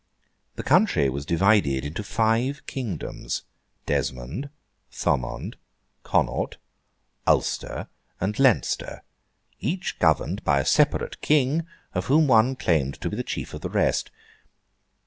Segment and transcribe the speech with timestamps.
[0.55, 4.49] The country was divided into five kingdoms—Desmond,
[4.91, 5.57] Thomond,
[6.01, 6.57] Connaught,
[7.27, 7.87] Ulster,
[8.19, 13.53] and Leinster—each governed by a separate King, of whom one claimed to be the chief
[13.53, 14.09] of the rest.